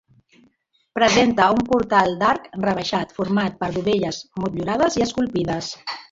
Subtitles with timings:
[0.99, 5.69] Presenta un portal d'arc rebaixat format per dovelles motllurades i esculpides.